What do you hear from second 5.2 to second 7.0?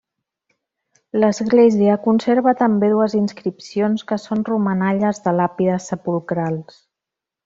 de làpides sepulcrals.